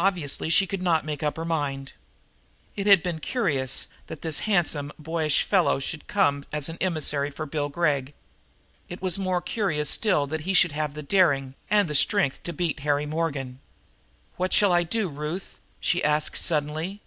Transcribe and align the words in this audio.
Obviously 0.00 0.50
she 0.50 0.66
could 0.66 0.82
not 0.82 1.04
make 1.04 1.22
up 1.22 1.36
her 1.36 1.44
mind. 1.44 1.92
It 2.74 2.88
had 2.88 3.04
been 3.04 3.20
curious 3.20 3.86
that 4.08 4.20
this 4.20 4.40
handsome, 4.50 4.90
boyish 4.98 5.44
fellow 5.44 5.78
should 5.78 6.08
come 6.08 6.44
as 6.52 6.68
an 6.68 6.76
emissary 6.80 7.30
from 7.30 7.50
Bill 7.50 7.68
Gregg. 7.68 8.14
It 8.88 9.00
was 9.00 9.16
more 9.16 9.40
curious 9.40 9.88
still 9.88 10.26
that 10.26 10.40
he 10.40 10.54
should 10.54 10.72
have 10.72 10.90
had 10.90 10.94
the 10.96 11.04
daring 11.04 11.54
and 11.70 11.88
the 11.88 11.94
strength 11.94 12.42
to 12.42 12.52
beat 12.52 12.80
Harry 12.80 13.06
Morgan. 13.06 13.60
"What 14.38 14.52
shall 14.52 14.72
I 14.72 14.82
do, 14.82 15.08
Ruth?" 15.08 15.60
she 15.78 16.02
asked 16.02 16.36
suddenly. 16.42 17.00